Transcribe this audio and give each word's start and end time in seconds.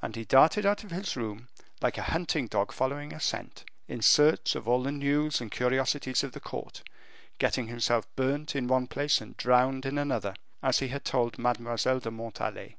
And 0.00 0.14
he 0.14 0.24
darted 0.24 0.64
out 0.64 0.84
of 0.84 0.92
his 0.92 1.16
room, 1.16 1.48
like 1.82 1.98
a 1.98 2.02
hunting 2.14 2.46
dog 2.46 2.70
following 2.70 3.12
a 3.12 3.18
scent, 3.18 3.64
in 3.88 4.02
search 4.02 4.54
of 4.54 4.68
all 4.68 4.84
the 4.84 4.92
news 4.92 5.40
and 5.40 5.50
curiosities 5.50 6.22
of 6.22 6.30
the 6.30 6.38
court, 6.38 6.84
getting 7.38 7.66
himself 7.66 8.06
burnt 8.14 8.54
in 8.54 8.68
one 8.68 8.86
place 8.86 9.20
and 9.20 9.36
drowned 9.36 9.84
in 9.84 9.98
another, 9.98 10.34
as 10.62 10.78
he 10.78 10.86
had 10.86 11.04
told 11.04 11.40
Mademoiselle 11.40 11.98
de 11.98 12.12
Montalais. 12.12 12.76